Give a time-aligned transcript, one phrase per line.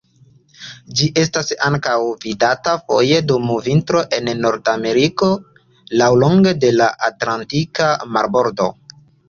[0.99, 5.31] Ĝi estas ankaŭ vidata foje dum vintro en Nordameriko
[6.03, 8.71] laŭlonge de la Atlantika Marbordo.